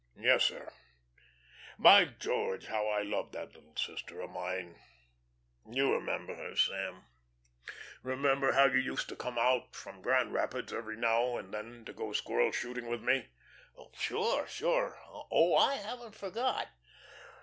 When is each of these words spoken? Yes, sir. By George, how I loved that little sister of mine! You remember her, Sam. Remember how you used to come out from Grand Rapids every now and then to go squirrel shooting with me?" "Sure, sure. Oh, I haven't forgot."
Yes, 0.19 0.45
sir. 0.45 0.73
By 1.77 2.05
George, 2.05 2.65
how 2.65 2.87
I 2.87 3.03
loved 3.03 3.33
that 3.33 3.53
little 3.53 3.75
sister 3.77 4.19
of 4.21 4.31
mine! 4.31 4.79
You 5.69 5.93
remember 5.93 6.33
her, 6.33 6.55
Sam. 6.55 7.05
Remember 8.01 8.53
how 8.53 8.65
you 8.65 8.79
used 8.79 9.09
to 9.09 9.15
come 9.15 9.37
out 9.37 9.75
from 9.75 10.01
Grand 10.01 10.33
Rapids 10.33 10.73
every 10.73 10.97
now 10.97 11.37
and 11.37 11.53
then 11.53 11.85
to 11.85 11.93
go 11.93 12.13
squirrel 12.13 12.51
shooting 12.51 12.87
with 12.89 13.03
me?" 13.03 13.27
"Sure, 13.93 14.47
sure. 14.47 14.99
Oh, 15.29 15.53
I 15.55 15.75
haven't 15.75 16.15
forgot." 16.15 16.67